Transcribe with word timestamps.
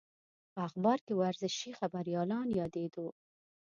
په 0.53 0.59
اخبار 0.67 0.97
کې 1.05 1.13
ورزشي 1.21 1.71
خبریالان 1.79 2.47
یادېدو. 2.59 3.07